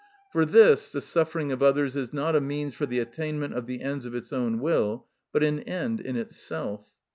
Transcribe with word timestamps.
For 0.31 0.45
this 0.45 0.91
the 0.91 0.99
suffering 0.99 1.51
of 1.51 1.61
others 1.61 1.95
is 1.95 2.11
not 2.11 2.35
a 2.35 2.41
means 2.41 2.73
for 2.73 2.87
the 2.87 2.97
attainment 2.97 3.53
of 3.53 3.67
the 3.67 3.81
ends 3.81 4.07
of 4.07 4.15
its 4.15 4.33
own 4.33 4.59
will, 4.59 5.05
but 5.31 5.43
an 5.43 5.59
end 5.59 5.99
in 6.01 6.15
itself. 6.15 6.89